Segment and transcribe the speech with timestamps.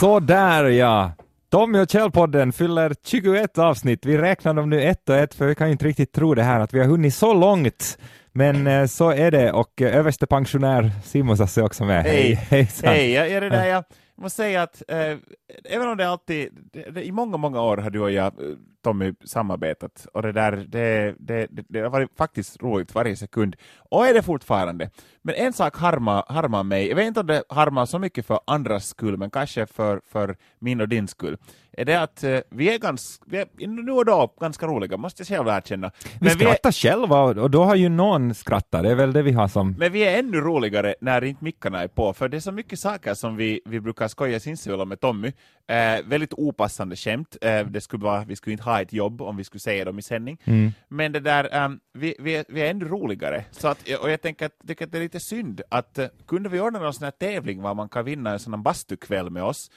[0.00, 1.12] Så där ja!
[1.50, 4.06] Tommy och Kjell-podden fyller 21 avsnitt.
[4.06, 6.42] Vi räknar dem nu ett och ett, för vi kan ju inte riktigt tro det
[6.42, 7.98] här att vi har hunnit så långt.
[8.32, 12.04] Men eh, så är det och eh, överstepensionär Simon Sasse är också med.
[12.04, 12.34] Hej.
[12.34, 12.88] Hejsan.
[12.88, 13.84] Hej, jag är det där jag
[14.20, 15.16] måste säga att eh,
[15.64, 18.56] även om det alltid, det, det, i många, många år har du och jag, eh,
[18.84, 23.56] Tommy, samarbetat och det där, det, det, det, det har varit faktiskt roligt varje sekund
[23.78, 24.90] och är det fortfarande.
[25.22, 28.40] Men en sak harmar, harmar mig, jag vet inte om det harmar så mycket för
[28.46, 31.36] andras skull, men kanske för, för min och din skull,
[31.80, 35.20] är det att eh, vi är ganska, vi är nu och då ganska roliga, måste
[35.20, 35.90] jag själv erkänna.
[36.04, 39.12] Vi Men vi är, skrattar själva och då har ju någon skrattat, det är väl
[39.12, 39.76] det vi har som...
[39.78, 42.80] Men vi är ännu roligare när inte mickarna är på, för det är så mycket
[42.80, 45.32] saker som vi, vi brukar skoja sinsemellan med Tommy.
[45.70, 47.36] Eh, väldigt opassande skämt.
[47.40, 49.98] Eh, det skulle vara, vi skulle inte ha ett jobb om vi skulle säga dem
[49.98, 50.38] i sändning.
[50.44, 50.72] Mm.
[50.88, 53.44] Men det där, ehm, vi, vi, är, vi är ännu roligare.
[53.50, 56.48] Så att, och jag tänker att, tycker att det är lite synd att uh, kunde
[56.48, 59.42] vi ordna någon sån här tävling var man kan vinna en sån här bastukväll med
[59.42, 59.70] oss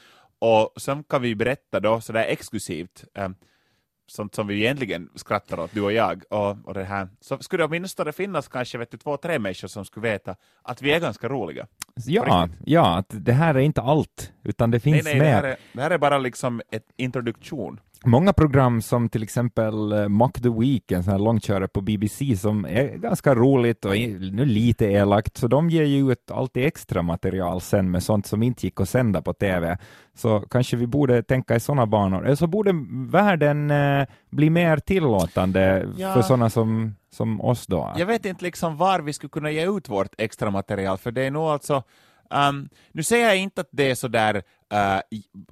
[0.44, 3.36] och sen kan vi berätta då sådär exklusivt um,
[4.08, 7.10] sånt som vi egentligen skrattar åt, du och jag, och, och det här.
[7.20, 10.82] Så skulle det åtminstone finnas kanske vet du, två, tre människor som skulle veta att
[10.82, 11.68] vi är ganska roliga.
[12.06, 15.34] Ja, ja, att det här är inte allt, utan det finns nej, nej, det mer.
[15.34, 17.80] här, är, det här är bara liksom ett introduktion.
[18.06, 22.38] Många program som till exempel eh, Mock the Week, en sån här långkörare på BBC
[22.38, 23.92] som är ganska roligt och
[24.32, 28.44] nu lite elakt, så de ger ju ut alltid extra material sen med sånt som
[28.44, 29.78] inte gick att sända på TV.
[30.16, 32.26] Så kanske vi borde tänka i sådana banor.
[32.26, 32.72] Eller så borde
[33.12, 36.14] världen eh, bli mer tillåtande Ja.
[36.14, 37.94] för sådana som, som oss då.
[37.98, 41.22] Jag vet inte liksom var vi skulle kunna ge ut vårt extra material, för det
[41.22, 41.84] är nog alltså
[42.34, 45.00] Um, nu säger jag inte att det är så där uh,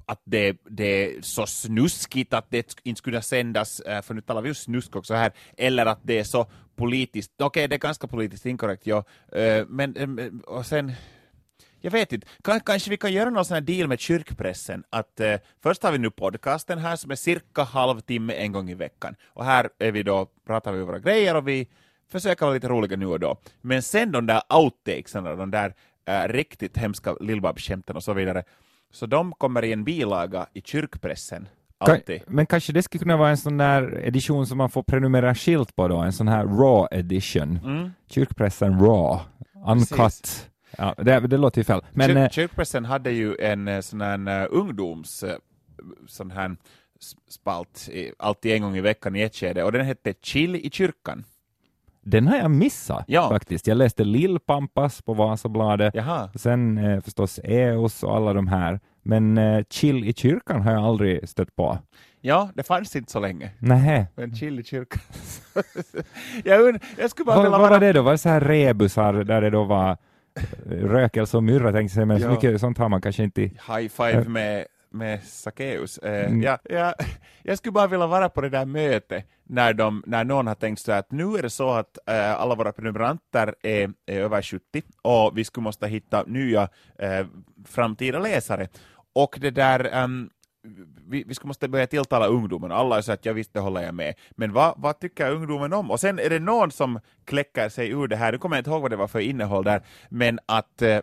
[0.06, 4.42] att det, det är så snuskigt att det inte skulle sändas, uh, för nu talar
[4.42, 8.06] vi ju snusk också här, eller att det är så politiskt, okej det är ganska
[8.06, 9.04] politiskt inkorrekt, ja,
[9.36, 10.92] uh, men um, och sen
[11.80, 15.20] jag vet inte, K- kanske vi kan göra någon sån här deal med kyrkpressen, att
[15.20, 19.16] eh, först har vi nu podcasten här som är cirka halvtimme en gång i veckan,
[19.26, 21.68] och här är vi då, pratar vi våra grejer och vi
[22.12, 23.36] försöker vara lite roliga nu och då.
[23.60, 25.74] Men sen de där outtakesen, de där
[26.04, 28.42] eh, riktigt hemska Lill-Babs-skämten och så vidare,
[28.92, 31.48] så de kommer i en bilaga i kyrkpressen,
[31.78, 32.22] alltid.
[32.26, 35.76] Men kanske det skulle kunna vara en sån där edition som man får prenumerera skilt
[35.76, 37.60] på då, en sån här raw edition.
[37.64, 37.90] Mm.
[38.10, 39.20] Kyrkpressen raw,
[39.66, 39.96] uncut.
[39.98, 40.48] Precis.
[40.78, 41.80] Ja, det, det låter ju fel.
[41.92, 45.24] Men Kyr- eh, Kyrkpressen hade ju en eh, sån här eh, ungdoms
[46.06, 46.56] sån här
[47.28, 50.70] spalt, i- alltid en gång i veckan i ett skede, och den hette Chill i
[50.70, 51.24] kyrkan.
[52.04, 53.28] Den har jag missat Ja.
[53.28, 53.66] faktiskt.
[53.66, 56.30] Jag läste Lill-Pampas på Vasabladet, Jaha.
[56.34, 58.80] sen eh, förstås EOS och alla de här.
[59.02, 61.78] Men eh, Chill i kyrkan har jag aldrig stött på.
[62.20, 63.50] Ja, det fanns inte så länge.
[63.58, 64.06] Nähä.
[64.14, 65.00] Men chill i kyrkan.
[66.44, 67.70] jag, und- jag skulle bara Vad, vad vara...
[67.70, 68.02] var det då?
[68.02, 72.08] Var det så här rebusar där det då var eh, rökelse och myrra tänkte jag,
[72.08, 72.30] men så Ja.
[72.30, 73.40] mycket sånt har man kanske inte.
[73.42, 75.98] High five med, med Sackeus.
[75.98, 76.42] Eh, Mm.
[76.42, 76.94] ja, ja,
[77.42, 80.80] jag skulle bara vilja vara på det där mötet när, de, när någon har tänkt
[80.80, 84.82] så att nu är det så att eh, alla våra prenumeranter är, är över 70
[85.02, 87.26] och vi skulle måste hitta nya eh,
[87.68, 88.68] framtida läsare.
[89.14, 90.30] Och det där ehm,
[91.08, 92.72] vi, vi skulle måste börja tilltala ungdomen.
[92.72, 94.14] Alla är så att jag visst, det håller jag med.
[94.30, 95.90] Men vad, vad tycker ungdomen om?
[95.90, 98.70] Och sen är det någon som kläcker sig ur det här, nu kommer jag inte
[98.70, 100.98] ihåg vad det var för innehåll där, men att eh,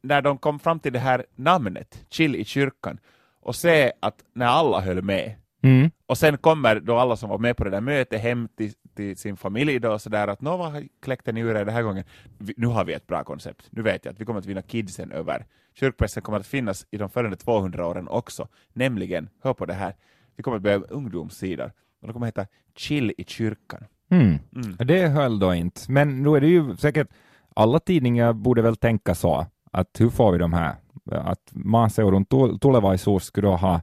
[0.00, 2.98] när de kom fram till det här namnet, Chill i kyrkan,
[3.40, 5.90] och se att när alla höll med, Mm.
[6.06, 9.16] och sen kommer då alla som var med på det där mötet hem till, till
[9.16, 12.04] sin familj då och sådär att nå vad kläckte ni ur er den här gången?
[12.38, 13.66] Vi, nu har vi ett bra koncept.
[13.70, 15.46] Nu vet jag att vi kommer att vinna kidsen över.
[15.74, 18.48] Kyrkpressen kommer att finnas i de följande 200 åren också.
[18.72, 19.94] Nämligen, hör på det här,
[20.36, 21.72] vi kommer att med ungdomssidor.
[22.00, 22.46] Och det kommer att heta
[22.76, 23.84] Chill i kyrkan.
[24.10, 24.38] Mm.
[24.56, 24.76] Mm.
[24.78, 25.80] Det höll då inte.
[25.88, 27.08] Men nu är det ju säkert,
[27.54, 30.74] alla tidningar borde väl tänka så, att hur får vi de här?
[31.10, 33.80] Att maaseudun tul- tulevaisuus skulle då ha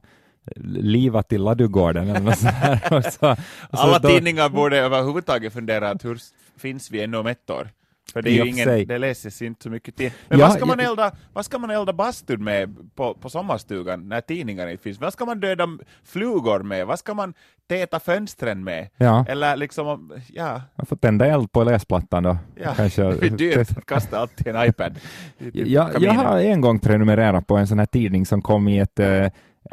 [0.66, 2.92] livat i ladugården eller något sånt här.
[2.96, 6.18] Och så, och så Alla då- tidningar borde överhuvudtaget fundera att hur
[6.56, 7.68] finns vi ännu om ett år?
[8.12, 10.10] För det, är I ingen, det läses inte så mycket till.
[10.28, 13.30] Men Ja, vad, ska man jag- elda, vad ska man elda bastun med på, på
[13.30, 15.00] sommarstugan när tidningarna inte finns?
[15.00, 15.68] Vad ska man döda
[16.04, 16.86] flugor med?
[16.86, 17.34] Vad ska man
[17.68, 18.88] täta fönstren med?
[18.96, 22.36] Ja, Eller liksom, om- ja, jag får tända eld på läsplattan då.
[22.56, 22.74] ja.
[22.76, 23.02] Kanske.
[23.20, 24.98] det är dyrt att kasta alltid en iPad
[25.38, 25.84] i- i Jag,
[26.14, 29.26] har en gång prenumererat på en sån här tidning som kom i ett, eh,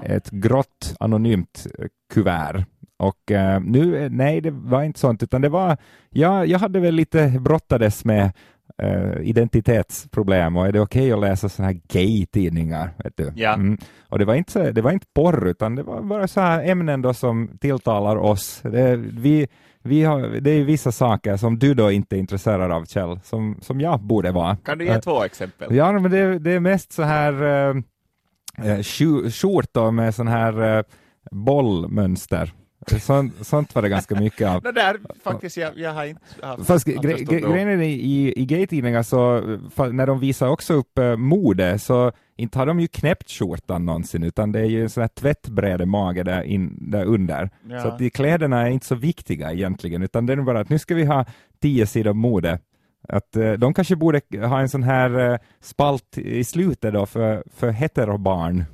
[0.04, 2.66] ett grått anonymt eh, kuvert.
[3.01, 5.77] Och eh, nu, eh, nej, det var inte sånt, utan det var,
[6.09, 8.31] ja, jag hade väl lite brottades med
[8.77, 12.89] eh, identitetsproblem och är det okej att läsa såna här gay-tidningar?
[13.03, 13.31] Vet du?
[13.36, 13.53] Ja.
[13.53, 13.77] Mm.
[14.09, 16.63] Och det var, inte, så- det var inte porr, utan det var bara så här
[16.69, 18.62] ämnen då som tilltalar oss.
[18.63, 19.47] Det, vi,
[19.83, 23.57] vi har, det är vissa saker som du då inte är intresserad av, Kjell, som,
[23.62, 24.56] som jag borde vara.
[24.56, 25.75] Kan du ge Eh, två exempel?
[25.75, 27.75] Ja, men det, det är mest så här, eh,
[28.71, 28.83] eh,
[29.31, 30.83] skjortor med sån här eh,
[31.31, 32.54] bollmönster.
[32.88, 34.62] Sånt, sånt var det ganska mycket av.
[34.63, 38.45] Det där faktiskt, jag, jag har inte haft Fast gre gre grejen är i, i
[38.45, 39.42] gay-tidningar så,
[39.92, 44.24] när de visar också upp eh, mode, så inte har de ju knäppt skjortan någonsin,
[44.24, 47.50] utan det är ju en sån här tvättbräde mage där, in, där under.
[47.69, 47.81] Ja.
[47.81, 50.80] Så att de kläderna är inte så viktiga egentligen, utan det är bara att nu
[50.80, 51.25] ska vi ha
[51.62, 52.60] tio sidor mode.
[53.07, 57.44] Att eh, de kanske borde ha en sån här eh, spalt i slutet då för,
[57.56, 58.57] för heterobarn.
[58.57, 58.66] här.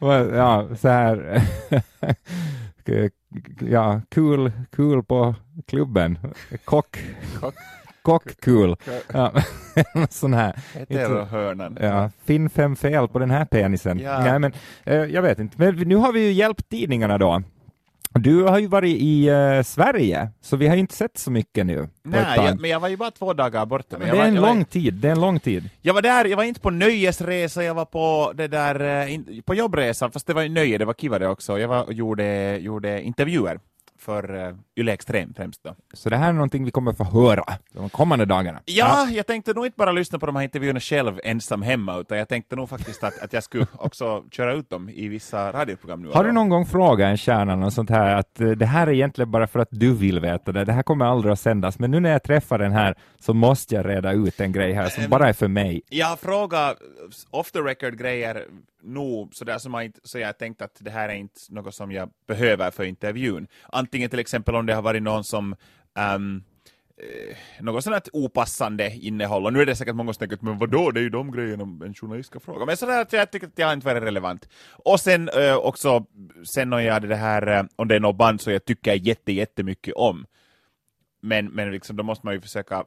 [0.34, 1.42] ja, så här.
[3.60, 5.34] ja, kul, kul på
[5.66, 6.18] klubben.
[6.64, 6.98] Kock,
[7.40, 7.54] Kock.
[8.02, 8.76] kock kul.
[9.12, 9.32] Ja,
[10.10, 10.58] sån här.
[10.74, 11.78] Heterohörnan.
[11.80, 13.98] Ja, finn fem fel på den här penisen.
[13.98, 14.18] Ja.
[14.18, 14.52] Nej, men,
[14.84, 17.42] eh, jag vet inte, men nu har vi ju hjälpt tidningarna då.
[18.14, 21.66] Du har ju varit i eh, Sverige, så vi har ju inte sett så mycket
[21.66, 21.88] nu.
[22.02, 23.98] Nej, jag, men jag var ju bara två dagar borta.
[23.98, 25.70] Men det var, är en jag, var, lång tid, det är en lång tid.
[25.82, 29.42] jag var där, jag var inte på nöjesresa, jag var på det där, eh, in,
[29.44, 31.58] på jobbresa, fast det var ju nöje, det var kiva det också.
[31.58, 33.58] Jag var och gjorde, gjorde intervjuer
[34.04, 35.74] för uh, Yle Extrem främst då.
[35.92, 38.60] Så det här är någonting vi kommer få höra de kommande dagarna.
[38.64, 42.18] Ja, jag tänkte nog inte bara lyssna på de här intervjuerna själv ensam hemma, utan
[42.18, 46.02] jag tänkte nog faktiskt att, att jag skulle också köra ut dem i vissa radioprogram
[46.02, 46.10] nu.
[46.12, 48.92] Har du någon gång frågat en kärna något sånt här att eh, det här är
[48.92, 51.90] egentligen bara för att du vill veta det, det här kommer aldrig att sändas, men
[51.90, 55.08] nu när jag träffar den här så måste jag reda ut en grej här som
[55.08, 55.82] bara är för mig.
[55.88, 56.76] Jag har frågat
[57.30, 58.44] off the record grejer
[58.84, 62.10] nog sådär som jag så jag tänkte att det här är inte något som jag
[62.26, 63.46] behöver för intervjun.
[63.62, 65.56] Antingen till exempel om det har varit någon som
[66.14, 66.44] um,
[66.96, 70.42] eh, något sådant här opassande innehåll, och nu är det säkert många som tänker att
[70.42, 72.66] men vadå, det är ju de grejerna en journalist ska fråga.
[72.66, 74.48] Men sådär att jag tycker att jag inte varit relevant.
[74.70, 76.06] Och sen eh, också,
[76.54, 78.94] sen om jag hade det här, eh, om det är något band som jag tycker
[78.94, 80.26] jätte, jättemycket om.
[81.22, 82.84] Men, men liksom, då måste man ju försöka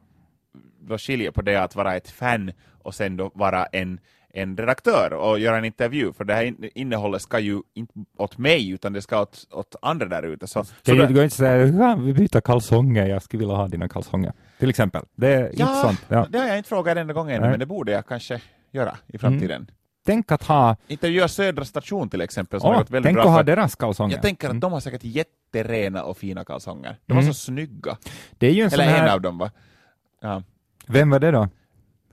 [0.80, 2.52] då skilja på det att vara ett fan
[2.84, 4.00] och sen då vara en,
[4.42, 8.38] en redaktör och göra en intervju, för det här in- innehållet ska ju inte åt
[8.38, 10.48] mig, utan det ska åt, åt andra där ute.
[10.48, 13.68] Så, så Kan då- du gå inte säga vi byter kalsonger, jag skulle vilja ha
[13.68, 14.34] dina kalsonger.
[14.60, 15.04] Till exempel.
[15.16, 16.06] Det är inte ja, sånt.
[16.08, 16.28] Ja.
[16.30, 17.40] det har jag inte frågat en gång Nej.
[17.40, 18.42] men det borde jag kanske
[18.72, 19.72] göra i framtiden.
[20.06, 23.24] Tänk att ha, Intervjua Södra station till exempel, som gått väldigt tänk bra.
[23.26, 24.16] att ha deras kalsonger.
[24.16, 24.60] jag tänker att Mm.
[24.60, 26.98] de har säkert jätterena och fina kalsonger.
[27.06, 27.34] De var Mm.
[27.34, 27.98] så snygga.
[28.38, 29.52] Det är ju en Eller en här, av dem va?
[30.22, 30.44] Ja.
[30.88, 31.50] vem var det då?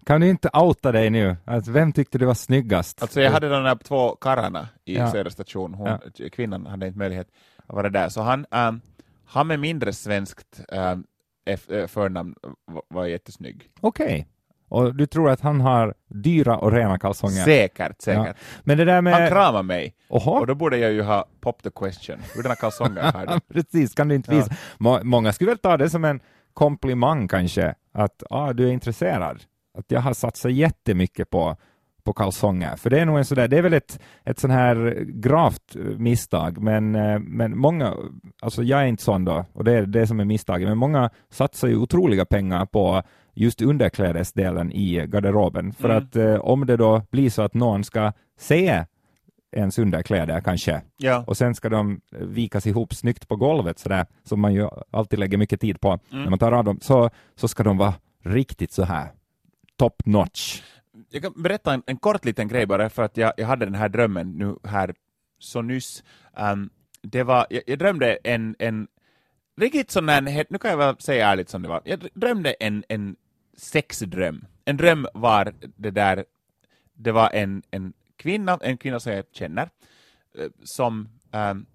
[0.06, 1.36] Kan du inte outa dig nu?
[1.44, 3.02] Alltså, vem tyckte du var snyggast?
[3.02, 5.10] Alltså jag hade de där två karlarna i Ja.
[5.12, 6.28] Södra station, hon, Ja.
[6.32, 7.28] kvinnan hade inte möjlighet
[7.66, 8.80] att vara där, så han, um,
[9.26, 11.04] han med mindre svenskt um,
[11.88, 12.34] förnamn
[12.88, 13.70] var, jättesnygg.
[13.80, 14.26] Okej.
[14.68, 17.44] Och du tror att han har dyra och rena kalsonger?
[17.44, 18.36] Säkert, säkert.
[18.62, 19.28] Men det där Han med...
[19.30, 20.30] kramade mig, Oho.
[20.30, 22.16] och då borde jag ju ha pop the question.
[22.36, 23.40] Hurdana kalsonger har du?
[23.54, 24.38] Precis, kan du inte Ja.
[24.38, 24.54] visa.
[24.78, 26.20] Må, många skulle väl ta det som en
[26.54, 29.42] komplimang kanske, att ah, du är intresserad.
[29.78, 31.56] Att jag har satsat jättemycket på,
[32.04, 32.76] på kalsonger.
[32.76, 35.82] För det är nog en sådär, det är väl ett, ett sån här gravt eh,
[35.98, 37.94] misstag, men, eh, men många,
[38.42, 41.10] alltså jag är inte sån då, och det är det som är misstaget, men många
[41.30, 43.02] satsar ju otroliga pengar på
[43.34, 45.72] just underklädesdelen i garderoben.
[45.72, 46.04] För Mm.
[46.04, 48.84] att eh, om det då blir så att någon ska se
[49.56, 51.24] ens underkläder kanske, Ja.
[51.26, 55.38] och sen ska de vikas ihop snyggt på golvet sådär, som man ju alltid lägger
[55.38, 56.22] mycket tid på Mm.
[56.22, 57.94] när man tar av dem, så, så ska de vara
[58.24, 59.08] riktigt så här
[59.84, 60.62] top notch.
[61.10, 63.74] Jag kan berätta en, en kort liten grej bara, för att jag, jag hade den
[63.74, 64.94] här drömmen nu här
[65.38, 66.04] så nyss.
[66.36, 66.70] Um,
[67.02, 68.88] det var, jag, jag drömde en, en
[69.56, 72.84] riktigt sån här, nu kan jag väl säga ärligt som det var, jag drömde en,
[72.88, 73.16] en
[73.56, 74.44] sexdröm.
[74.64, 76.24] En dröm var det där,
[76.94, 79.68] det var en, en kvinna, en kvinna som jag känner,
[80.38, 81.66] eh, som um,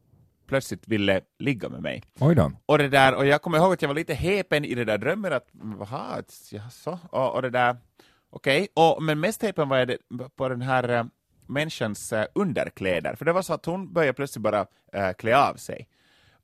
[0.47, 2.03] plötsligt ville ligga med mig.
[2.19, 2.51] Oj då.
[2.65, 4.97] Och det där, och jag kommer ihåg att jag var lite häpen i det där
[4.97, 5.47] drömmen, att
[5.79, 7.77] jaha, jaså, och, och det där,
[8.29, 9.97] okej, och men mest häpen var det,
[10.35, 11.03] på den här äh,
[11.47, 15.55] människans äh, underkläder, för det var så att hon började plötsligt bara äh, klä av
[15.55, 15.87] sig.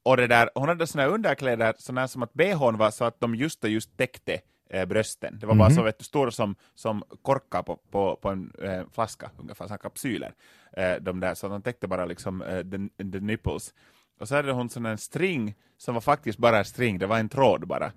[0.03, 3.35] Och det där, hon hade såna underkläder, såna som att bhn var så att de
[3.35, 4.39] just och just täckte
[4.69, 5.39] äh, brösten.
[5.39, 5.75] Det var bara Mhm.
[5.75, 9.77] så vet du, stora som, som korkar på, på, på en äh, flaska, ungefär som
[9.77, 10.33] kapsyler.
[10.77, 13.73] Äh, de där, så de täckte bara liksom äh, the, the nipples.
[14.19, 17.19] Och så hade hon sån en string som var faktiskt bara en string, det var
[17.19, 17.91] en tråd bara.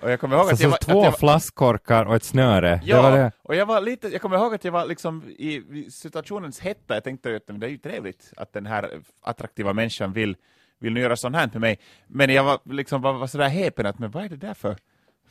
[0.00, 0.78] Och jag kommer ihåg Så, att jag så var...
[0.78, 2.80] två jag var flaskkorkar och ett snöre.
[2.84, 3.32] ja, Det var det.
[3.42, 7.04] och jag var lite, jag kommer ihåg att jag var liksom i, situationens hetta, jag
[7.04, 8.90] tänkte att det är ju trevligt att den här
[9.22, 10.36] attraktiva människan vill,
[10.80, 11.78] vill nu göra sånt här med mig.
[12.06, 14.76] Men jag var liksom var, var sådär häpen att, men vad är det där för,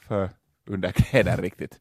[0.08, 0.30] för
[0.70, 1.80] underkläder riktigt?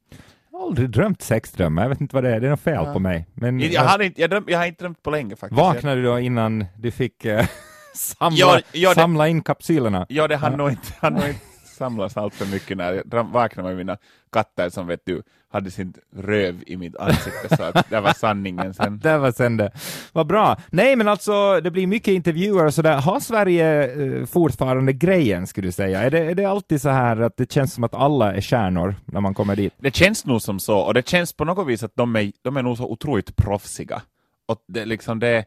[0.52, 2.74] Jag har aldrig drömt sexdrömmar, jag vet inte vad det är, det är något fel
[2.86, 2.92] Ja.
[2.92, 3.26] på mig.
[3.34, 5.58] Men Jag, hade inte, jag, dröm, jag har inte drömt på länge faktiskt.
[5.60, 7.46] vaknade du då innan du fick eh,
[7.94, 10.06] samla, Ja, ja, det- samla in kapsylerna?
[10.08, 10.56] Ja, det hann Ja.
[10.56, 11.40] nog inte, hann nog inte
[11.72, 13.96] samlas allt för mycket när jag vaknar med mina
[14.32, 18.74] katter som vet du hade sin röv i mitt ansikte så att det var sanningen
[18.74, 18.98] sen.
[19.02, 19.70] Det var sen det.
[20.12, 20.56] Vad bra.
[20.70, 23.00] Nej, men alltså, det blir mycket intervjuer och sådär.
[23.00, 26.02] Har Sverige eh, fortfarande grejen, skulle du säga?
[26.02, 28.94] Är det, är det alltid så här att det känns som att alla är stjärnor
[29.04, 29.74] när man kommer dit?
[29.78, 32.56] Det känns nog som så, och det känns på något vis att de är, de
[32.56, 34.02] är nog så otroligt proffsiga.
[34.46, 35.44] Och det liksom det,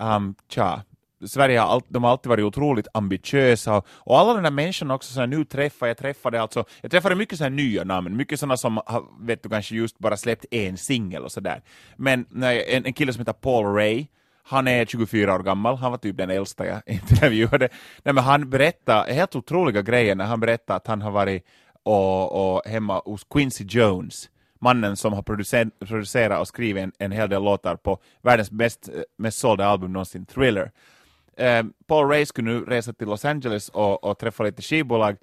[0.00, 0.82] um, tja,
[1.26, 4.94] Sverige har, all, de har alltid varit otroligt ambitiösa och, och alla de där människorna
[4.94, 8.16] också, som jag nu träffar jag träffade alltså, jag träffade mycket så här nya namn,
[8.16, 11.62] mycket sådana som har, vet du, kanske just bara släppt en singel och sådär.
[11.96, 14.06] Men nej, en, en kille som heter Paul Ray,
[14.42, 17.68] han är 24 år gammal, han var typ den äldsta jag intervjuade.
[18.02, 21.44] Nej, men han berättade helt otroliga grejer när han berättade att han har varit
[21.82, 27.12] och, och hemma hos Quincy Jones, mannen som har producer, producerat och skrivit en, en
[27.12, 30.70] hel del låtar på världens bäst, mest sålda album någonsin, Thriller.
[31.38, 35.16] Eh, Paul Ray skulle nu resa till Los Angeles och, och träffa lite skivbolag,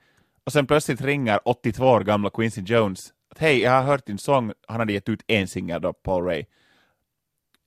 [0.45, 4.17] och sen plötsligt ringer 82 år gamla Quincy Jones att hej, jag har hört din
[4.17, 6.45] sång, han hade gett ut en singel då, Paul Ray.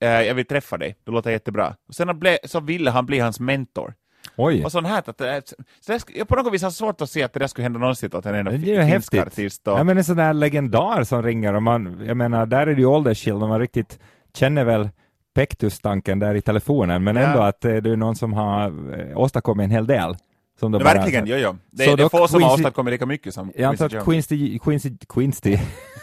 [0.01, 1.77] Eh, jag vill träffa dig, det låter jättebra.
[1.89, 3.95] Och sen ble, så ville han bli hans mentor.
[4.37, 4.65] Oj.
[4.65, 5.43] Och sånt här, att, det-
[5.81, 7.79] så sk- jag på något vis har svårt att se att det där skulle hända
[7.79, 8.51] någonsin åt en enda
[8.93, 9.69] finsk artist.
[9.69, 12.75] Och, Ja, men en sån där legendar som ringer och man, jag menar, där är
[12.75, 13.99] det ju åldersskillnad, man riktigt
[14.35, 14.89] känner väl
[15.39, 17.23] Pektus-tanken där i telefonen, men Ja.
[17.23, 18.67] ändå att eh, det är någon som har
[19.11, 20.17] eh, åstadkommit en hel del.
[20.61, 21.57] Som bara- verkligen, jo, jo.
[21.71, 23.99] Det, Så det är få som har Quincy- åstadkommit lika mycket som Jag antar Quincy
[23.99, 24.05] att.
[24.05, 25.57] Quincy, Quincy, Quincy,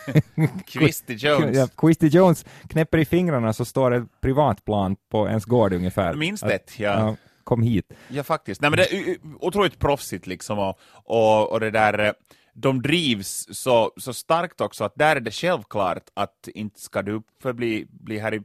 [0.67, 1.57] Quincy Jones.
[1.57, 6.13] ja, Quincy Jones knäpper i fingrarna så står ett privatplan på ens gård ungefär.
[6.13, 6.89] Minst ett, ja.
[6.99, 7.15] ja.
[7.43, 7.93] Kom hit.
[8.07, 8.61] Ja, faktiskt.
[8.61, 12.11] Nej, men det är ju otroligt proffsigt liksom och, och, och det där, eh,
[12.53, 17.21] de drivs så, så starkt också att där är det självklart att inte ska du
[17.41, 18.41] förbli bli här i,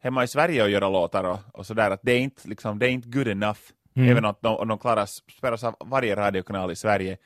[0.00, 2.86] hemma i Sverige och göra låtar och, och sådär, att det är inte, liksom, det
[2.86, 3.60] är inte good enough.
[3.94, 7.16] Även om de, om de klarar spelas av varje radiokanal i Sverige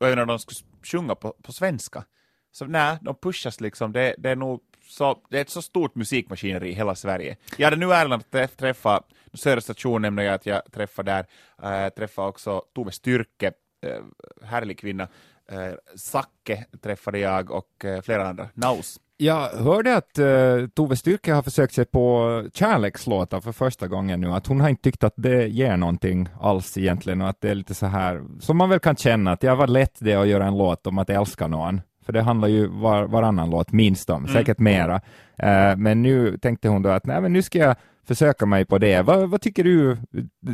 [0.00, 2.04] och även om de skulle sjunga på, på svenska.
[2.52, 5.94] Så nej, de pushas liksom, det, det är nog så, det är ett så stort
[5.94, 7.36] musikmaskineri i hela Sverige.
[7.56, 9.02] Jag hade nu äran att träff- träffa,
[9.34, 11.26] Södra station nämnde jag att jag träffade
[11.60, 13.52] där, äh, träffade också Tove Styrke,
[13.86, 14.02] äh,
[14.46, 15.08] härlig kvinna,
[15.50, 19.00] äh, Sacke träffade jag och äh, flera andra, Naus.
[19.20, 24.32] Jag hörde att uh, Tove Styrke har försökt sig på kärlekslåtar för första gången nu,
[24.32, 27.54] att hon har inte tyckt att det ger någonting alls egentligen och att det är
[27.54, 30.46] lite så här, som man väl kan känna att jag var lätt det att göra
[30.46, 34.28] en låt om att älska någon, för det handlar ju var, varannan låt minst om,
[34.28, 35.00] säkert mera.
[35.36, 37.76] Eh, men nu tänkte hon då att nej men nu ska jag
[38.08, 39.02] försöka mig på det.
[39.02, 39.96] Vad, vad tycker du,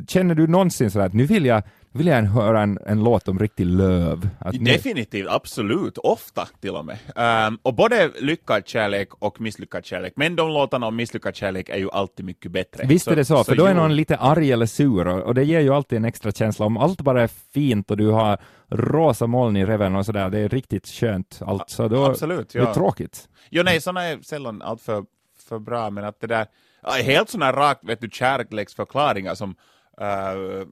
[0.09, 1.63] känner du någonsin sådär att nu vill jag,
[1.95, 4.29] vill jag höra en, en låt om riktig löv?
[4.39, 6.99] Att nu, Definitivt, absolut, ofta till och med.
[7.17, 11.79] Ehm, och både lyckad kärlek och misslyckad kärlek, men de låtarna om misslyckad kärlek är
[11.79, 12.87] ju alltid mycket bättre.
[12.87, 15.61] Visst är det så, för då är någon lite arg eller sur och, det ger
[15.61, 16.67] ju alltid en extra känsla.
[16.67, 20.39] Om allt bara är fint och du har rosa moln i reven och sådär, det
[20.39, 22.75] är riktigt skönt allt, så då Absolut, det är ja.
[22.75, 23.29] tråkigt.
[23.51, 25.05] Jo, nej, sådana är sällan allt för,
[25.49, 26.47] för bra, men att det där,
[26.83, 29.55] ja, helt sådana rakt, vet du, kärleksförklaringar som,
[30.01, 30.67] eh,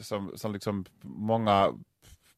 [0.00, 1.72] som, som liksom många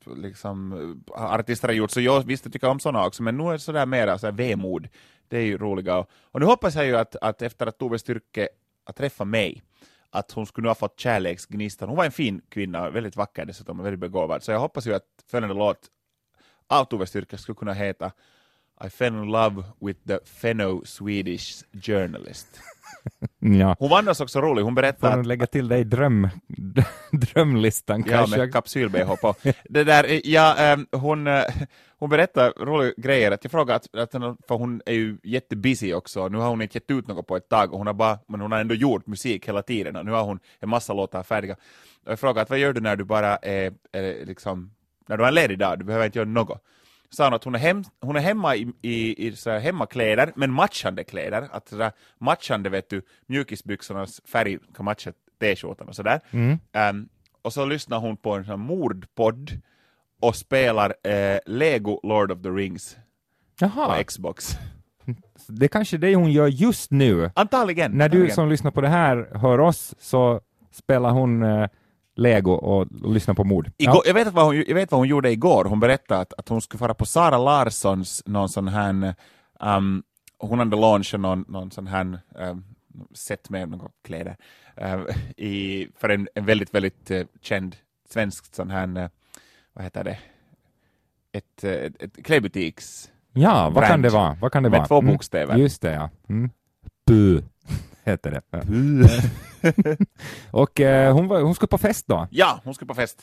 [0.06, 3.52] liksom, artister har gjort, så jag visst jag tycker om sådana också, men nu är
[3.52, 4.88] det sådär mera så här vemod,
[5.28, 5.98] det är ju roliga.
[5.98, 8.48] Och, och nu hoppas jag ju att, att efter att Tove Styrke
[8.84, 9.62] har träffat mig,
[10.10, 11.88] att hon skulle ha fått kärleksgnistan.
[11.88, 14.94] Hon var en fin kvinna, väldigt vacker dessutom, och väldigt begåvad, så jag hoppas ju
[14.94, 15.88] att följande låt
[16.66, 18.12] av Tove Styrke skulle kunna heta
[18.86, 22.46] i fell in love with the Fenno Swedish journalist.
[23.38, 23.76] Ja.
[23.78, 26.28] Hon var annars också rolig, hon Får berättade hon att lägga till dig dröm,
[27.12, 28.38] drömlistan Ja, kanske?
[28.38, 29.34] med kapsyl-bh på.
[29.68, 31.42] Det där, eh, ja, ehm, hon, eh,
[31.98, 35.94] hon berättar roliga grejer, att jag frågade, att, att, hon- för hon är ju jättebusy
[35.94, 38.18] också, nu har hon inte gett ut något på ett tag, och hon har bara,
[38.28, 41.22] men hon har ändå gjort musik hela tiden, och nu har hon en massa låtar
[41.22, 41.56] färdiga.
[42.04, 44.70] Och jag frågade, att vad gör du när du bara är, är liksom,
[45.08, 46.62] när du har en ledig dag, du behöver inte göra något.
[47.12, 50.52] Sa hon att hon är, hem, hon är hemma i, i, i så hemmakläder, men
[50.52, 56.20] matchande kläder, att så matchande vet du, mjukisbyxornas färg kan matcha t-skjortan och sådär.
[56.30, 56.58] Mm.
[56.72, 57.08] Ehm,
[57.42, 59.60] och så lyssnar hon på en sån mordpodd
[60.20, 62.96] och spelar eh, Lego Lord of the Rings
[63.60, 64.58] på Jaha, Xbox.
[65.48, 67.30] det är kanske det hon gör just nu.
[67.34, 67.92] Antagligen.
[67.92, 68.34] När du antagligen.
[68.34, 70.40] som lyssnar på det här hör oss så
[70.72, 71.68] spelar hon eh,
[72.20, 73.70] Lego och, och lyssnar på mord.
[73.76, 75.64] Igår, jag, vet vad hon, jag vet vad hon gjorde igår.
[75.64, 79.14] Hon berättade att, att hon skulle fara på Sara Larssons någon sån här,
[79.60, 80.02] um,
[80.38, 82.64] hon hade launchat någon, någon sån här um,
[83.14, 84.36] set med några kläder
[84.76, 87.76] um, i, för en, en väldigt, väldigt eh, känd
[88.10, 89.08] svensk sån här, eh,
[89.72, 90.18] vad heter det,
[91.32, 94.36] ett, eh, ett, ett klädbutiks Ja, vad kan det vara?
[94.40, 94.88] Vad kan det med vara?
[94.88, 95.56] två Mm, bokstäver.
[95.56, 96.10] Just det, ja.
[96.28, 96.50] Mm.
[97.06, 97.42] Bu
[98.04, 98.42] heter det.
[98.50, 98.60] Ja.
[100.50, 102.28] och eh, hon, var, hon skulle på fest då.
[102.30, 103.22] Ja, hon skulle på fest.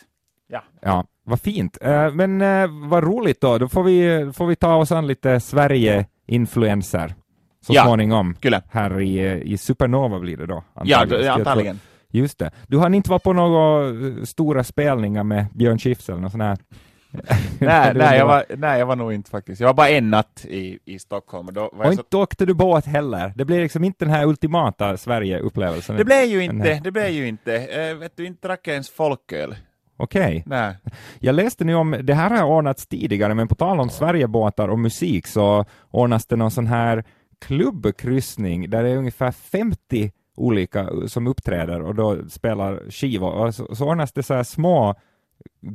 [0.50, 0.64] Ja.
[0.82, 1.06] Ja.
[1.24, 1.78] Vad fint.
[1.82, 3.58] Eh, men eh, vad roligt då.
[3.58, 7.16] Då får vi, får vi ta oss an lite Sverige-influenser
[7.66, 8.36] så Ja, småningom.
[8.36, 8.62] Kyllä.
[8.72, 10.64] Här i, i Supernova blir det då.
[10.84, 11.24] Ja, antagligen.
[11.26, 11.34] tro.
[11.34, 11.80] antagligen.
[12.10, 12.52] Just det.
[12.68, 16.44] Du har inte varit på några eh, stora spelningar med Björn Skifs eller något sånt
[16.44, 16.58] här?
[17.60, 19.62] Nej, nej, jag var- nej, jag var nog inte faktiskt.
[19.62, 22.46] Jag var bara en natt i, i Stockholm och då Och jag så inte åkte
[22.46, 23.34] du båt heller.
[23.36, 25.98] Det blir liksom inte den här ultimata Sverige-upplevelsen.
[25.98, 27.56] Det blev ju inte, det blev ju inte.
[27.58, 29.56] Eh, vet du, inte drack jag ens folköl.
[30.00, 30.44] Okej.
[30.46, 30.76] Nej.
[31.20, 34.80] Jag läste nu om, det här har ordnats tidigare, men på tal om Sverigebåtar och
[34.80, 37.04] musik så ordnas det någon sån här
[37.72, 43.32] klubbkryssning där det är ungefär 50 olika som uppträder och då spelar skivor.
[43.32, 44.96] Och så, så ordnas det så här små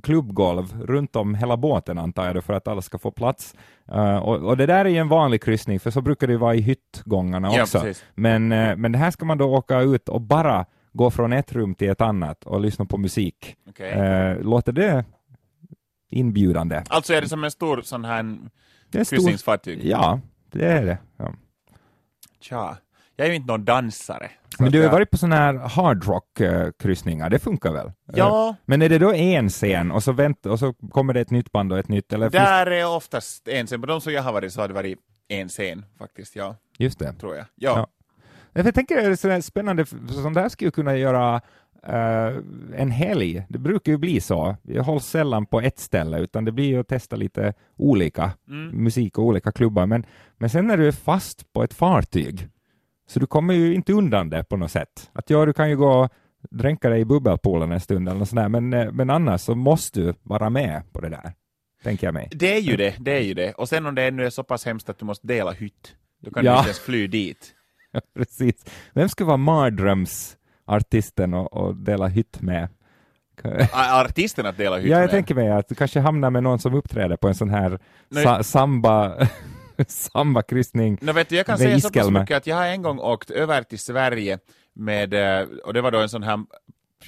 [0.03, 3.55] klubbgolv runt om hela båten antar jag för att alla ska få plats.
[3.93, 6.55] Eh, och, och det där är ju en vanlig kryssning, för så brukar det vara
[6.55, 7.81] i hyttgångarna Ja, också.
[7.81, 8.05] precis.
[8.15, 11.53] men, eh, men det här ska man då åka ut och bara gå från ett
[11.53, 13.57] rum till ett annat och lyssna på musik.
[13.69, 13.91] Okej.
[13.91, 15.05] Eh, låter det
[16.11, 16.83] inbjudande?
[16.89, 18.37] Alltså är det som en stor sån här
[18.93, 19.81] kryssningsfartyg?
[19.85, 20.21] Ja,
[20.51, 20.99] det är det.
[21.17, 21.33] Ja.
[22.41, 22.77] Tja.
[23.17, 24.31] Jag är ju inte någon dansare.
[24.59, 27.93] Men du har jag- varit på sådana här hardrock-kryssningar, det funkar väl?
[28.15, 28.49] Ja.
[28.49, 31.31] Eh, Men är det då en scen och så, vänt, och så kommer det ett
[31.31, 32.13] nytt band och ett nytt?
[32.13, 32.43] Eller finns...
[32.45, 33.81] Där är oftast en scen.
[33.81, 36.57] På de som jag har varit så har det varit en scen faktiskt, ja.
[36.79, 37.13] Just det.
[37.13, 37.45] Tror jag.
[37.55, 37.89] Ja.
[38.53, 38.63] Ja.
[38.65, 41.41] Jag tänker att det är så här spännande, sånt där skulle kunna göra
[41.87, 42.37] eh,
[42.77, 43.47] en helg.
[43.49, 44.57] Det brukar ju bli så.
[44.63, 48.69] Jag hålls sällan på ett ställe, utan det blir ju att testa lite olika Mm.
[48.85, 49.87] musik och olika klubbar.
[49.87, 50.07] Men,
[50.39, 52.49] men sen när du är fast på ett fartyg,
[53.13, 55.11] så du kommer ju inte undan det på något sätt.
[55.13, 56.11] Att ja, du kan ju gå och
[56.51, 59.55] dränka dig i bubbelpoolen en stund eller något sånt där, men, eh, men annars så
[59.55, 61.33] måste du vara med på det där,
[61.85, 62.29] tänker jag mig.
[62.33, 63.53] Det är ju det, det är ju det.
[63.53, 66.31] Och sen om det ännu är så pass hemskt att du måste dela hytt, då
[66.31, 66.53] kan Ja.
[66.53, 67.55] du inte ens fly dit.
[68.17, 68.65] Precis.
[68.93, 72.69] Vem ska vara mardrömsartisten och, och dela hytt med?
[73.73, 75.11] Artisten att dela hytt Ja, jag med.
[75.11, 77.79] tänker mig att du kanske hamnar med någon som uppträder på en sån här
[78.23, 79.17] sa, samba,
[79.89, 80.99] samba-kryssning.
[81.01, 83.31] No, vet du, jag kan säga så pass mycket att jag har en gång åkt
[83.31, 84.39] över till Sverige
[84.73, 86.45] med, eh, och det var då en sån här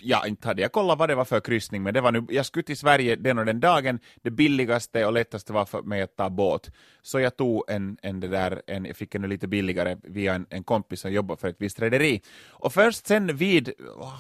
[0.03, 2.47] Ja, inte hade jag kollat vad det var för kryssning, men det var nu, jag
[2.47, 6.17] skulle till Sverige den och den dagen, det billigaste och lättaste var för mig att
[6.17, 6.71] ta båt.
[7.03, 10.47] Så jag tog en, en det där, en, jag fick en lite billigare via en,
[10.51, 12.23] en kompis som jobbar för ett visst rederi.
[12.51, 13.73] Och först sen vid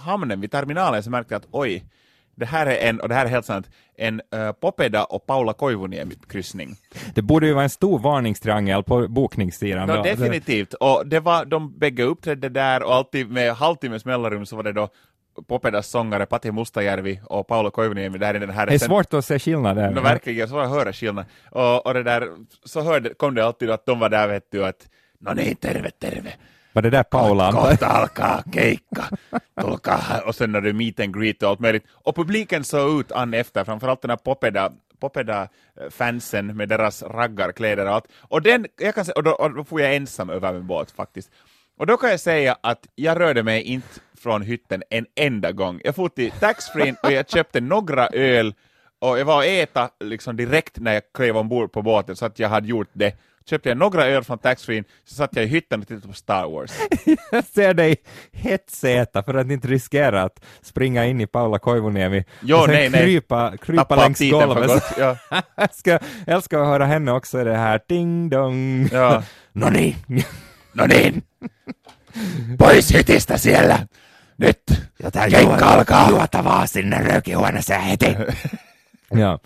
[0.04, 1.84] hamnen, vid terminalen, så märkte jag att oj,
[2.36, 5.52] det här är en, och det här är helt sant, en uh, Popeda och Paula
[5.52, 6.76] Koivuniemi kryssning.
[7.14, 9.88] Det borde ju vara en stor varningstriangel på bokningssidan.
[9.88, 10.02] No, då.
[10.02, 10.74] definitivt.
[10.74, 14.72] Och det var, de bägge uppträdde där och alltid med halvtimmes mellanrum så var det
[14.72, 14.88] då
[15.46, 18.66] Popedas sångare Pati Mustajärvi och Paolo Koivuniemi där i den här...
[18.66, 19.94] Det är svårt att se skillnaden.
[19.94, 21.24] No, verkligen, så var jag höra skillnad.
[21.50, 22.28] Och, och det där,
[22.64, 25.90] så hörde, kom det alltid att de var där vet du att No niin, terve,
[25.90, 26.32] terve.
[26.74, 27.70] Var det där Paula antar jag?
[27.70, 29.04] Kohta alkaa keikka.
[29.60, 30.20] Tulkaa.
[30.26, 31.84] Och sen när det är meet and greet och allt möjligt.
[31.90, 37.92] Och publiken såg ut an efter, framförallt den här Popeda Popeda-fansen med deras raggarkläder och
[37.94, 38.08] allt.
[38.20, 41.30] Och, den, jag kan och, då, och då får jag ensam över min båt faktiskt.
[41.78, 45.80] Och då kan jag säga att jag rörde mig inte från hytten en enda gång.
[45.84, 48.54] Jag for till taxfree och jag köpte några öl
[48.98, 52.38] och jag var och äta liksom direkt när jag klev ombord på båten så att
[52.38, 53.16] jag hade gjort det.
[53.50, 56.50] Köpte jag några öl från taxfree så satt jag i hytten och tittade på Star
[56.50, 56.70] Wars.
[57.32, 57.96] Jag ser dig
[58.32, 62.90] hetsäta för att inte riskera att springa in i Paula Koivuniemi Jo, och sen nej,
[62.90, 63.02] nej.
[63.02, 64.82] krypa, krypa Tappa längs golvet.
[64.98, 65.16] Ja.
[65.56, 68.88] jag ska, jag älskar att höra henne också i det här ding dong.
[68.92, 69.22] Ja.
[69.52, 69.96] No niin.
[70.72, 71.22] No niin,
[72.58, 73.86] pois hytistä siellä.
[74.36, 74.62] Nyt
[75.30, 76.10] keikka alkaa.
[76.10, 78.16] Juotavaa sinne rökihuoneeseen heti.
[79.10, 79.38] ja.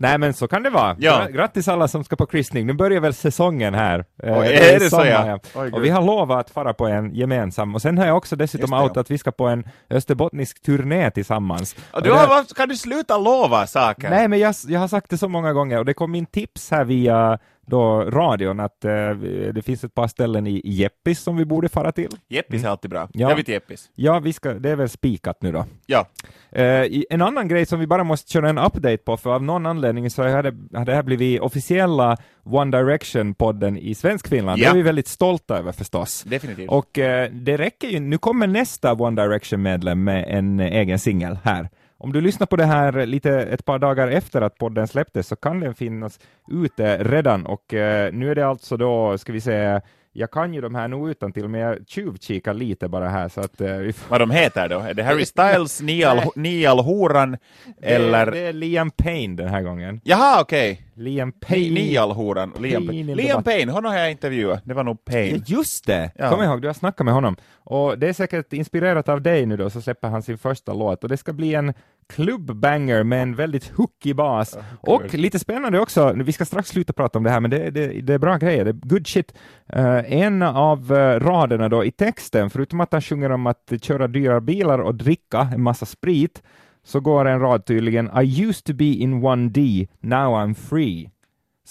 [0.00, 0.96] Nej men så kan det vara.
[0.98, 1.12] Ja.
[1.12, 2.66] Gra- Grattis alla som ska på kryssning.
[2.66, 4.04] Nu börjar väl säsongen här.
[4.22, 5.38] Eh, Oj, det är det så, ja?
[5.54, 7.74] Oj, och vi har lovat att fara på en gemensam.
[7.74, 8.82] Och sen har jag också dessutom ja.
[8.82, 11.76] outat att vi ska på en österbottnisk turné tillsammans.
[11.92, 14.10] Och du har, varför kan du sluta lova saker?
[14.10, 16.70] Nej, men jag, jag har sagt det så många gånger och det kom in tips
[16.70, 17.38] här via
[17.70, 19.10] då radion att eh,
[19.54, 22.08] det finns ett par ställen i Jeppis som vi borde fara till.
[22.28, 23.08] Jeppis är alltid bra.
[23.12, 23.28] Ja.
[23.28, 23.90] Jag vill till Jeppis.
[23.94, 25.64] Ja, vi ska, det är väl spikat nu då.
[25.86, 26.06] Ja.
[26.52, 29.66] Eh, en annan grej som vi bara måste köra en update på, för av någon
[29.66, 34.60] anledning så hade, hade det här blivit officiella One Direction-podden i Svenskfinland.
[34.60, 34.70] Det Ja.
[34.70, 36.22] är vi väldigt stolta över förstås.
[36.22, 36.70] Definitivt.
[36.70, 41.38] Och eh, det räcker ju, nu kommer nästa One Direction-medlem med en eh, egen singel
[41.44, 41.68] här.
[42.02, 45.36] Om du lyssnar på det här lite ett par dagar efter att podden släpptes så
[45.36, 49.82] kan den finnas ute redan och eh, nu är det alltså då, ska vi säga,
[50.12, 53.40] jag kan ju de här nog utan till men jag tjuvkikar lite bara här så
[53.40, 53.70] att eh,
[54.08, 54.78] Vad de heter då?
[54.78, 55.82] Är det Harry Styles,
[56.36, 57.36] Niall, Horan
[57.82, 58.26] eller...
[58.26, 60.00] Det, det är Liam Payne den här gången.
[60.04, 60.86] Jaha, okej.
[60.94, 61.48] Liam Okay.
[61.48, 61.74] Payne.
[61.80, 62.52] Niall Horan.
[62.60, 63.42] Liam, Payne Liam.
[63.42, 64.62] Payne, honom har jag intervjuat.
[64.64, 65.42] Det var nog Ja, Payne.
[65.46, 66.10] just det!
[66.16, 66.30] Ja.
[66.30, 67.36] Kom ihåg, du har snackat med honom.
[67.64, 71.02] Och det är säkert inspirerat av dig nu då, så släpper han sin första låt.
[71.02, 71.72] Och det ska bli en
[72.10, 74.58] klubbbanger med en väldigt hookig bas.
[74.80, 77.86] och lite spännande också, vi ska strax sluta prata om det här, men det, det,
[77.86, 79.34] det är bra grejer, det är good shit.
[79.76, 84.08] Uh, en av uh, raderna då i texten, förutom att han sjunger om att köra
[84.08, 86.42] dyra bilar och dricka en massa sprit,
[86.84, 91.10] så går en rad tydligen I used to be in 1D, now I'm free.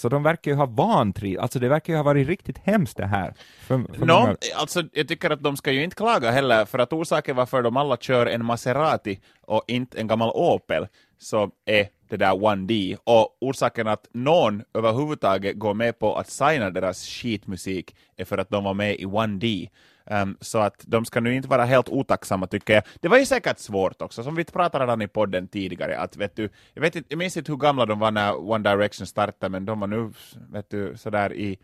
[0.00, 3.06] Så de verkar ju ha vantrivts, alltså det verkar ju ha varit riktigt hemskt det
[3.06, 3.34] här.
[3.60, 4.36] För, för no, många...
[4.56, 7.76] alltså jag tycker att de ska ju inte klaga heller, för att orsaken varför de
[7.76, 10.86] alla kör en Maserati och inte en gammal Opel,
[11.18, 12.96] så är det där 1D.
[13.04, 18.50] Och orsaken att någon överhuvudtaget går med på att signa deras skitmusik är för att
[18.50, 19.68] de var med i 1D.
[20.10, 22.82] Um, så att de ska nu inte vara helt otacksamma tycker jag.
[23.00, 26.36] Det var ju säkert svårt också, som vi pratade redan i podden tidigare, att vet
[26.36, 29.50] du, jag, vet inte, jag minns inte hur gamla de var när One Direction startade,
[29.50, 30.12] men de var nu
[30.52, 31.58] vet du, sådär i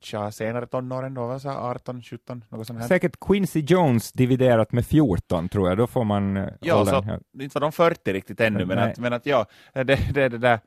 [0.00, 2.88] tja, senare tonåren då, så 18, 17, något sånt här.
[2.88, 7.54] Säkert Quincy Jones dividerat med 14 tror jag, då får man eh, Ja, så, inte
[7.54, 10.60] var de 40 riktigt ännu, men att, men att ja, det, det, det där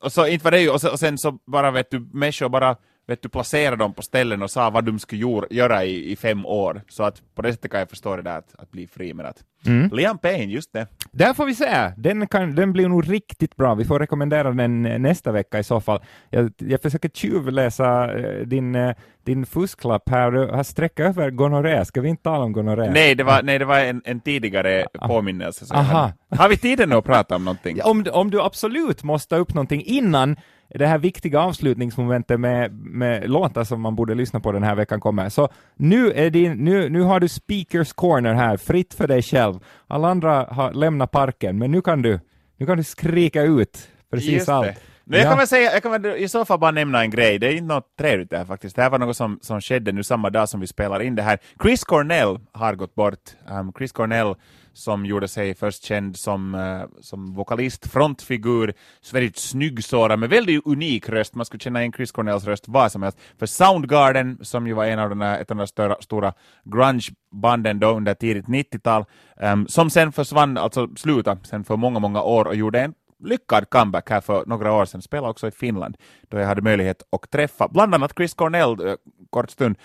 [0.00, 2.48] och så inte var det ju, och, så, och sen så bara vet du, människor
[2.48, 6.16] bara vet du, placera dem på ställen och sa vad de skulle göra i, i
[6.16, 6.82] fem år.
[6.88, 9.14] Så att på det sättet kan jag förstå det där att, att bli fri.
[9.14, 9.90] Men att mm.
[9.92, 10.86] Liam Payne, just det.
[11.12, 11.92] Där får vi se.
[11.96, 13.74] Den, kan, den blir nog riktigt bra.
[13.74, 16.00] Vi får rekommendera den nästa vecka i så fall.
[16.30, 20.30] Jag, jag försöker tjuvläsa eh, din, eh, din fusklapp här.
[20.30, 21.84] Du har sträckt över gonorré.
[21.84, 22.90] Ska vi inte tala om gonorré?
[22.90, 25.08] Nej, det var, nej, det var en, en tidigare ah.
[25.08, 25.74] påminnelse.
[25.74, 26.12] Aha.
[26.30, 27.80] Har vi tiden att prata om någonting?
[27.84, 30.36] Om, om du absolut måste ta upp någonting innan
[30.68, 35.00] det här viktiga avslutningsmomentet med, med låtar som man borde lyssna på den här veckan
[35.00, 35.28] kommer.
[35.28, 39.58] Så nu, är din, nu, nu har du speakers corner här, fritt för dig själv.
[39.86, 42.20] Alla andra har lämnat parken, men nu kan du,
[42.56, 44.66] nu kan du skrika ut precis Just allt.
[44.66, 44.76] Det.
[45.08, 47.38] Men jag, kan väl säga, jag kan väl i så fall bara nämna en grej,
[47.38, 48.76] det är inte något trevligt det här faktiskt.
[48.76, 51.22] Det här var något som, som skedde nu samma dag som vi spelar in det
[51.22, 51.38] här.
[51.62, 53.20] Chris Cornell har gått bort.
[53.50, 54.34] Um, Chris Cornell
[54.76, 60.30] som gjorde sig först känd som, uh, som vokalist, frontfigur, så väldigt snygg sådan med
[60.30, 61.34] väldigt unik röst.
[61.34, 63.18] Man skulle känna igen Chris Cornells röst vad som helst.
[63.38, 66.32] För Soundgarden, som ju var en av de här, ett av de stora, stora
[66.64, 69.06] grungebanden då under tidigt 90-tal, um,
[69.40, 73.70] ehm, som sen försvann, alltså slutade sen för många, många år och gjorde en lyckad
[73.70, 75.96] comeback här för några år sedan, spelade också i Finland,
[76.28, 78.94] då jag hade möjlighet att träffa bland annat Chris Cornell uh,
[79.30, 79.76] kort stund.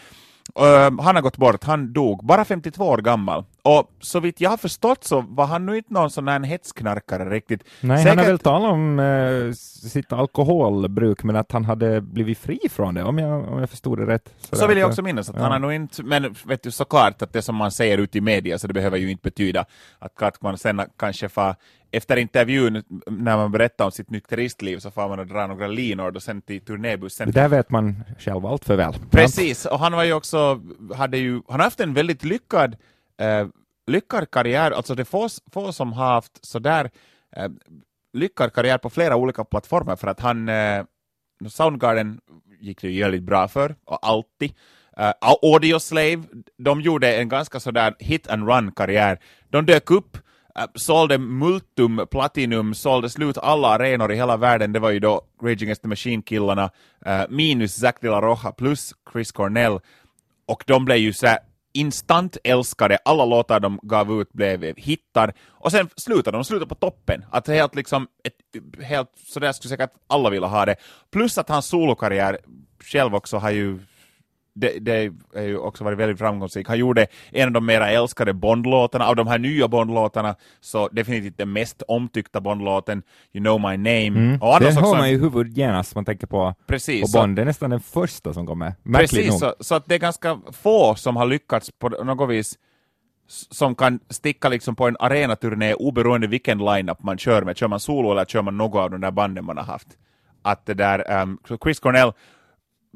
[0.59, 3.45] Uh, han har gått bort, han dog, bara 52 år gammal.
[3.63, 7.29] Och så vitt jag har förstått så var han nu inte någon sån här hetsknarkare
[7.29, 7.63] riktigt.
[7.81, 8.09] Nej, Säkert...
[8.09, 12.93] han har väl talat om uh, sitt alkoholbruk, men att han hade blivit fri från
[12.93, 14.33] det, om jag, om jag förstod det rätt.
[14.39, 15.41] Så, så vill jag också minnas, att ja.
[15.41, 18.21] han har nog inte, men vet du såklart att det som man säger ute i
[18.21, 19.65] media, så det behöver ju inte betyda
[19.99, 21.55] att man sen kanske får
[21.91, 26.15] efter intervjun när man berättar om sitt nykteristliv så får man att dra några linor
[26.15, 27.31] och sen till turnébussen.
[27.31, 28.93] Det där vet man själv allt för väl.
[29.11, 30.61] Precis, och han var ju också,
[30.95, 32.75] hade ju, han har haft en väldigt lyckad,
[33.21, 33.47] eh,
[33.87, 36.91] lyckad karriär, alltså det är få, få som har haft sådär
[37.35, 37.49] eh,
[38.13, 40.83] lyckad karriär på flera olika plattformar för att han, eh,
[41.49, 42.19] Soundgarden
[42.59, 44.53] gick det ju väldigt bra för, och alltid.
[44.99, 46.23] Uh, Audio Slave,
[46.57, 49.19] de gjorde en ganska sådär hit and run karriär.
[49.49, 50.17] De dök upp
[50.55, 54.73] Äh, sålde multum, platinum, sålde slut alla arenor i hela världen.
[54.73, 56.69] Det var ju då Rage Against the Machine-killarna,
[57.07, 59.79] uh, minus Zac de la Roja plus Chris Cornell.
[60.45, 61.37] Och de blev ju så
[61.73, 66.75] instant älskade, alla låtar de gav ut blev hittar, och sen slutade de, slutade på
[66.75, 67.25] toppen.
[67.31, 68.33] Att helt liksom, ett,
[68.83, 70.75] helt, sådär skulle säkert alla vilja ha det.
[71.11, 72.37] Plus att hans solokarriär
[72.83, 73.79] själv också har ju
[74.61, 76.67] det, det är ju också varit väldigt framgångsrik.
[76.67, 81.37] Han gjorde en av de mera älskade Bondlåtarna, av de här nya Bondlåtarna, så definitivt
[81.37, 84.07] den mest omtyckta Bondlåten, You know my name.
[84.07, 84.41] Mm.
[84.41, 87.41] Och den har man ju i huvudet genast man tänker på, precis, på Bond, det
[87.41, 88.73] är nästan den första som kommer.
[88.83, 92.57] Märkligt precis, så, så, att det är ganska få som har lyckats på något vis
[93.27, 97.79] som kan sticka liksom på en arenaturné oberoende vilken line-up man kör med, kör man
[97.79, 99.87] solo eller kör man något av de där banden man har haft.
[100.41, 102.13] Att det där, um, Chris Cornell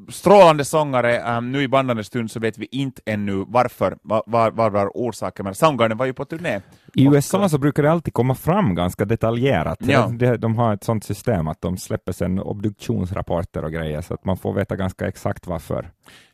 [0.08, 4.50] strålande sångare, um, nu i bandande stund så vet vi inte ännu varför, vad var,
[4.50, 6.60] var, var orsaken, men Soundgarden var ju på turné.
[6.94, 9.78] I USA så brukar det alltid komma fram ganska detaljerat.
[9.80, 10.12] Ja.
[10.18, 14.24] De, de har ett sånt system att de släpper sen obduktionsrapporter och grejer, så att
[14.24, 15.90] man får veta ganska exakt varför.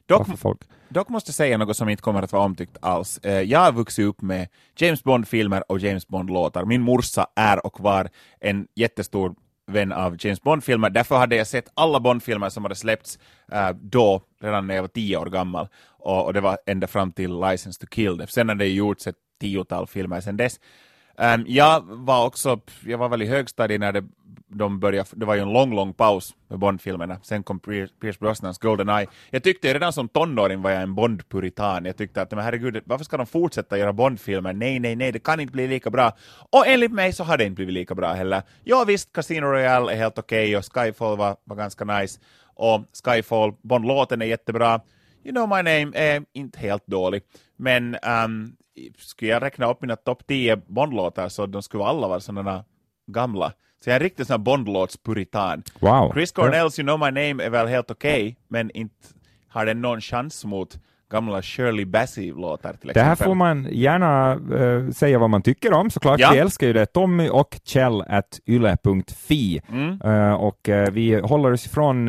[0.07, 0.57] Dock, varför
[0.89, 3.19] dock måste jag säga något som inte kommer att vara omtyckt alls.
[3.19, 6.65] Eh, jag har vuxit upp med James Bond-filmer och James Bond-låtar.
[6.65, 8.09] Min morsa är och var
[8.41, 9.35] en jättestor
[9.67, 10.91] vän av James Bond-filmer.
[10.91, 13.19] Därför hade jag sett alla Bond-filmer som hade släppts
[13.53, 15.69] äh, då, redan när jag var tio år gammal.
[15.87, 18.27] Och, och, det var ända fram till License to Kill.
[18.29, 20.61] Sen hade det gjorts ett tiotal filmer sen dess.
[21.19, 24.05] Um, jag var också, jag var väl i högstadiet när det
[24.55, 27.19] de började, det var ju en lång, lång paus med Bond-filmerna.
[27.23, 29.07] Sen kom Pierce Brosnans Goldeneye.
[29.31, 31.85] Jag tyckte redan som tonåring var jag en Bond-puritan.
[31.85, 34.53] Jag tyckte att men herregud, varför ska de fortsätta göra Bond-filmer?
[34.53, 36.13] Nej, nej, nej, det kan inte bli lika bra.
[36.51, 38.43] Och enligt mig så har det inte blivit lika bra heller.
[38.65, 42.21] Ja visst, Casino Royale är helt okej okay, och Skyfall var, var ganska nice.
[42.55, 44.81] Och Skyfall, Bond-låten är jättebra.
[45.25, 47.23] You know my name är inte helt dålig.
[47.57, 48.57] Men um,
[48.99, 52.65] skulle jag räkna upp mina topp 10 Bond-låtar så de skulle alla vara sådana
[53.07, 53.53] gamla.
[53.85, 55.63] Så jag är en riktig sån Bondlåts-puritan.
[55.81, 56.13] Wow.
[56.15, 58.95] Chris Cornells You know my name är väl helt okej, okay, men inte
[59.49, 60.79] har den någon chans mot
[61.13, 62.95] gamla Shirley Bassey-låtar till exempel.
[62.95, 66.21] Det här får man gärna uh, säga vad man tycker om såklart.
[66.21, 66.31] Ja.
[66.33, 66.87] Vi älskar ju det.
[66.87, 69.61] Tommy och Kjell at yle.fi.
[69.69, 70.03] Mm.
[70.03, 72.09] Uh, och uh, vi håller oss ifrån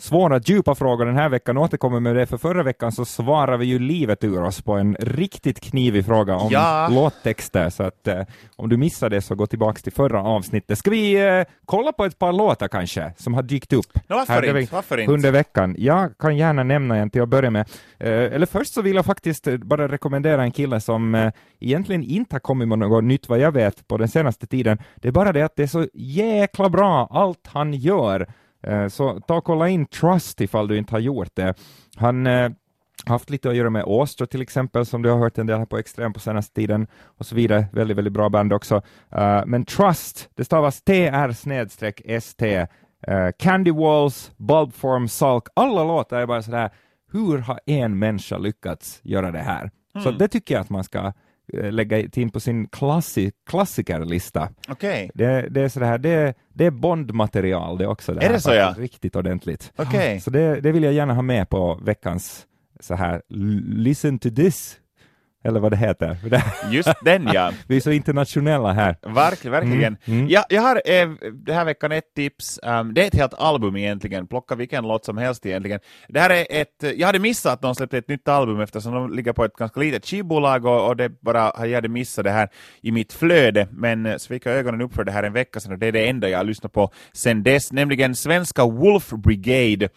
[0.00, 3.66] svåra, djupa frågor den här veckan återkommer med det, för förra veckan så svarade vi
[3.66, 6.88] ju livet ur oss på en riktigt knivig fråga om ja.
[6.90, 8.22] låttexter, så att eh,
[8.56, 10.78] om du missade det så gå tillbaks till förra avsnittet.
[10.78, 14.58] Ska vi eh, kolla på ett par låtar kanske, som har dykt upp no, varför
[14.58, 14.74] inte?
[14.74, 15.12] Varför inte?
[15.12, 15.74] under veckan?
[15.78, 17.68] Jag kan gärna nämna en till att börja med.
[17.98, 22.02] Eh, eller först så vill jag faktiskt eh, bara rekommendera en kille som eh, egentligen
[22.02, 24.78] inte har kommit med något nytt vad jag vet på den senaste tiden.
[24.96, 28.26] Det är bara det att det är så jäkla bra allt han gör.
[28.62, 31.54] Eh, så ta och kolla in Trust ifall du inte har gjort det.
[31.96, 32.50] Han eh,
[33.06, 35.66] haft lite att göra med Åstra till exempel, som du har hört en del här
[35.66, 37.66] på Extrem på senaste tiden, och så vidare.
[37.72, 38.76] Väldigt, väldigt bra band också.
[39.16, 42.42] Uh, men Trust, det stavas TR-ST.
[43.08, 46.70] Uh, Candy Walls, Bulbform, Salk, alla låtar är bara sådär,
[47.12, 49.70] hur har en människa lyckats göra det här?
[49.94, 50.04] Mm.
[50.04, 51.12] Så det tycker jag att man ska Eh,
[51.52, 54.48] lägga in på sin klassi klassikerlista.
[54.68, 55.10] Okay.
[55.14, 58.14] Det, det är sådär, det, det är Bond-material det också.
[58.14, 58.74] Det är det så ja?
[58.78, 59.72] Riktigt ordentligt.
[59.76, 60.20] Okay.
[60.20, 62.46] Så det, det vill jag gärna ha med på veckans
[62.80, 63.22] så här,
[63.76, 64.76] listen to this
[65.44, 66.16] eller vad det heter.
[66.70, 67.52] Just den ja.
[67.66, 68.96] Vi är så internationella här.
[69.02, 69.96] Verkligen, verkligen.
[70.04, 70.18] Mm.
[70.18, 70.28] Mm.
[70.28, 72.60] Ja, jag har eh, den här veckan ett tips.
[72.62, 74.26] Um, det är ett helt album egentligen.
[74.26, 75.80] Plocka vilken låt som helst egentligen.
[76.08, 79.12] Det här är ett, jag hade missat att de släppte ett nytt album eftersom de
[79.12, 82.48] ligger på ett ganska litet skivbolag och, och det bara, jag hade missat det här
[82.82, 83.68] i mitt flöde.
[83.70, 85.86] Men eh, så fick jag ögonen upp för det här en vecka sedan och det
[85.86, 89.88] är det enda jag har lyssnat på sedan dess, nämligen svenska Wolf Brigade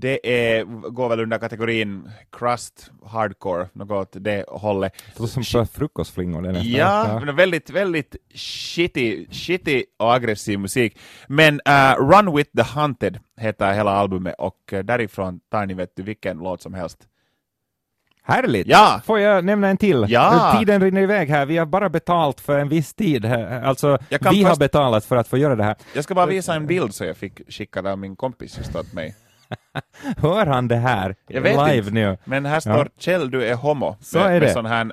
[0.00, 4.92] det är, går väl under kategorin crust hardcore, något åt det hållet.
[5.14, 6.42] Det låter som frukostflingor.
[6.42, 7.32] Det ja, ja.
[7.32, 10.98] väldigt, väldigt shitty, shitty och aggressiv musik.
[11.26, 15.96] Men uh, Run with the Hunted heter hela albumet och uh, därifrån tar ni vet
[15.96, 16.98] du vilken låt som helst.
[18.22, 18.66] Härligt!
[18.66, 19.00] Ja.
[19.04, 20.06] Får jag nämna en till?
[20.08, 20.56] Ja.
[20.58, 21.46] Tiden rinner iväg här.
[21.46, 23.24] Vi har bara betalt för en viss tid.
[23.24, 24.42] Alltså, vi först...
[24.42, 25.76] har betalat för att få göra det här.
[25.94, 28.92] Jag ska bara visa en bild så jag fick skicka av min kompis just åt
[28.92, 29.14] mig.
[30.16, 31.90] Hör han det här jag vet live inte.
[31.90, 32.16] nu?
[32.24, 32.86] Men här står ja.
[32.98, 33.96] Kjell, du är homo.
[34.00, 34.46] Så med, är det.
[34.46, 34.92] Med sån här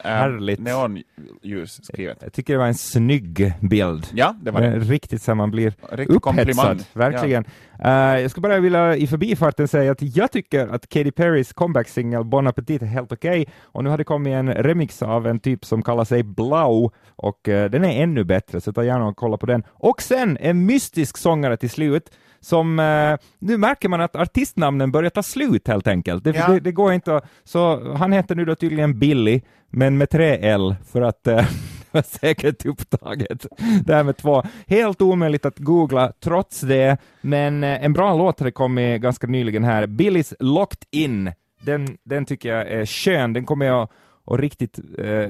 [0.49, 2.17] äh, neonljus skrivet.
[2.21, 4.07] Jag tycker det var en snygg bild.
[4.13, 4.79] Ja, det var det.
[4.79, 6.83] Riktigt så man blir Riktigt upphetsad.
[6.93, 7.45] Verkligen.
[7.79, 8.15] Ja.
[8.15, 12.23] Uh, jag skulle bara vilja i förbifarten säga att jag tycker att Katy Perrys comeback-singel
[12.23, 13.41] Bon Appetit är helt okej.
[13.41, 13.53] Okay.
[13.61, 17.47] Och nu har det kommit en remix av en typ som kallar sig Blau och
[17.47, 19.63] uh, den är ännu bättre, så ta gärna och kolla på den.
[19.69, 22.11] Och sen en mystisk sångare till slut
[22.45, 26.23] som eh, nu märker man att artistnamnen börjar ta slut helt enkelt.
[26.23, 26.47] Det, ja.
[26.47, 30.37] det, det, går inte att, så han heter nu då tydligen Billy, men med tre
[30.41, 31.45] L för att eh,
[31.91, 33.45] var säkert upptaget.
[33.85, 34.43] Det här med två.
[34.67, 39.63] Helt omöjligt att googla trots det, men eh, en bra låt har kommit ganska nyligen
[39.63, 39.87] här.
[39.87, 41.31] Billys Locked In.
[41.61, 43.33] Den, den tycker jag är skön.
[43.33, 43.89] Den kommer jag
[44.25, 45.27] och riktigt eh,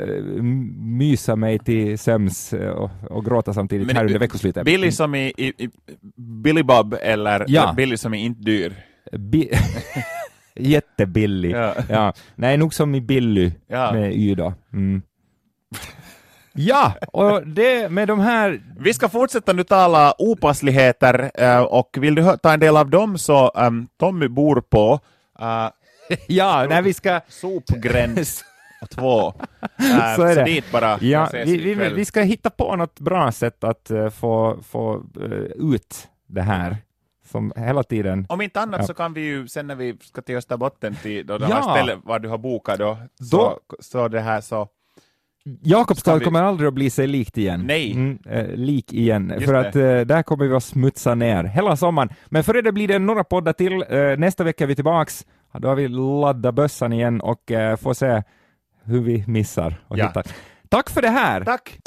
[0.77, 4.65] mysa mig till sömns eh, och, och gråta samtidigt Men, här under veckoslutet.
[4.65, 5.69] Billy som i, i, i
[6.43, 7.73] Billy Bob eller ja.
[7.77, 8.75] Billy som är inte dyr?
[9.11, 9.51] Bi
[10.55, 11.51] Jättebillig.
[11.51, 11.73] Ja.
[11.89, 12.13] ja.
[12.35, 13.91] Nej, nog som i Billy ja.
[13.93, 14.53] med Y då.
[14.73, 15.01] Mm.
[16.57, 18.61] Ja, och det med de här...
[18.79, 23.17] Vi ska fortsätta nu tala opassligheter eh, och vill du ta en del av dem
[23.17, 24.99] så um, Tommy bor på
[25.41, 25.69] uh,
[26.27, 27.21] Ja, när vi ska...
[27.27, 28.43] Sopgräns
[28.85, 29.33] två.
[29.79, 30.35] Äh, så är det.
[30.35, 30.97] Så dit bara.
[31.01, 35.73] Ja, vi, vi, vi, ska hitta på något bra sätt att uh, få, få uh,
[35.73, 36.77] ut det här
[37.25, 38.25] som hela tiden...
[38.29, 38.87] Om inte annat ja.
[38.87, 41.55] så kan vi ju sen när vi ska till Österbotten, till då det ja.
[41.55, 42.97] här stället var du har bokat då,
[43.31, 43.59] så, då...
[43.79, 44.67] så det här så
[45.61, 46.25] Jakobstad vi...
[46.25, 47.63] kommer aldrig att bli sig likt igen.
[47.65, 47.91] Nej.
[47.91, 49.59] Mm, eh, lik igen, Just för det.
[49.59, 52.09] att eh, där kommer vi att smutsa ner hela sommaren.
[52.25, 53.83] Men före det blir det några poddar till.
[53.89, 55.25] Eh, nästa vecka är vi tillbaks.
[55.59, 58.23] Då har vi laddat bössan igen och får se
[58.85, 60.07] hur vi missar och ja.
[60.07, 60.25] hittar.
[60.69, 61.45] Tack för det här!
[61.45, 61.79] Tack!